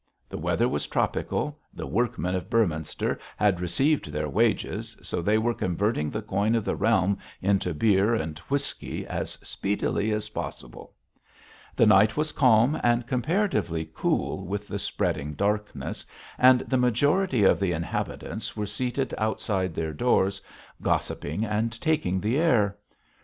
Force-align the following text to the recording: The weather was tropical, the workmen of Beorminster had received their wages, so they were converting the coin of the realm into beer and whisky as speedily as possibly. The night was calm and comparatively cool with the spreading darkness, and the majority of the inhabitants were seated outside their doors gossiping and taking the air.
The 0.29 0.37
weather 0.39 0.67
was 0.67 0.87
tropical, 0.87 1.59
the 1.71 1.85
workmen 1.85 2.33
of 2.33 2.49
Beorminster 2.49 3.19
had 3.37 3.61
received 3.61 4.07
their 4.09 4.27
wages, 4.27 4.97
so 5.03 5.21
they 5.21 5.37
were 5.37 5.53
converting 5.53 6.09
the 6.09 6.23
coin 6.23 6.55
of 6.55 6.65
the 6.65 6.75
realm 6.75 7.19
into 7.39 7.71
beer 7.71 8.15
and 8.15 8.39
whisky 8.49 9.05
as 9.05 9.33
speedily 9.43 10.11
as 10.11 10.29
possibly. 10.29 10.87
The 11.75 11.85
night 11.85 12.17
was 12.17 12.31
calm 12.31 12.79
and 12.83 13.05
comparatively 13.05 13.91
cool 13.93 14.43
with 14.47 14.67
the 14.67 14.79
spreading 14.79 15.35
darkness, 15.35 16.03
and 16.39 16.61
the 16.61 16.77
majority 16.77 17.43
of 17.43 17.59
the 17.59 17.71
inhabitants 17.71 18.57
were 18.57 18.65
seated 18.65 19.13
outside 19.19 19.75
their 19.75 19.93
doors 19.93 20.41
gossiping 20.81 21.45
and 21.45 21.79
taking 21.79 22.19
the 22.19 22.39
air. 22.39 22.75